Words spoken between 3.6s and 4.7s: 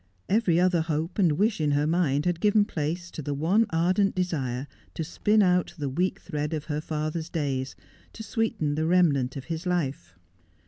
ardent desire